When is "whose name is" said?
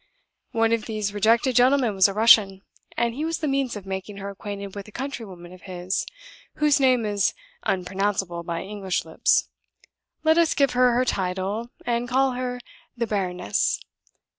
6.55-7.35